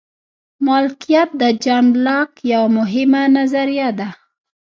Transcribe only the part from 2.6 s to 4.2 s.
مهمه نظریه ده.